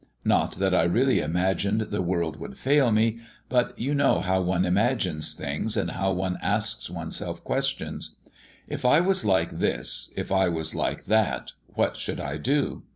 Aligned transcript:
Not 0.25 0.53
that 0.53 0.73
I 0.73 0.81
really 0.81 1.19
imagined 1.19 1.81
the 1.81 2.01
world 2.01 2.37
would 2.39 2.57
fail 2.57 2.91
me, 2.91 3.19
but 3.49 3.77
you 3.77 3.93
know 3.93 4.19
how 4.19 4.41
one 4.41 4.65
imagines 4.65 5.35
things, 5.35 5.75
how 5.75 6.11
one 6.11 6.39
asks 6.41 6.89
oneself 6.89 7.43
questions. 7.43 8.15
If 8.67 8.83
I 8.83 8.99
was 8.99 9.23
like 9.25 9.59
this, 9.59 10.11
if 10.17 10.31
I 10.31 10.49
was 10.49 10.73
like 10.73 11.05
that, 11.05 11.51
what 11.67 11.97
should 11.97 12.19
I 12.19 12.37
do? 12.37 12.81